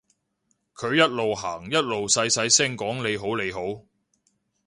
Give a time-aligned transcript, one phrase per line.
[0.73, 3.83] 佢一路行一路細細聲講你好你好